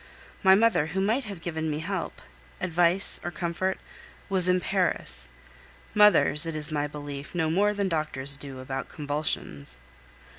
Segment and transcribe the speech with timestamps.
[0.41, 2.23] My mother, who might have given me help,
[2.59, 3.77] advice, or comfort,
[4.29, 5.27] was in Paris.
[5.93, 9.77] Mothers, it is my belief, know more than doctors do about convulsions.